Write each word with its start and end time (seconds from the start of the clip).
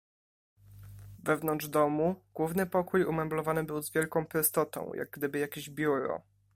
"Wewnątrz 1.23 1.67
domu 1.67 2.15
główny 2.33 2.65
pokój 2.65 3.03
umeblowany 3.05 3.63
był 3.63 3.81
z 3.81 3.91
wielką 3.91 4.25
prostotą, 4.25 4.91
jak 4.93 5.09
gdyby 5.11 5.39
jakieś 5.39 5.69
biuro." 5.69 6.21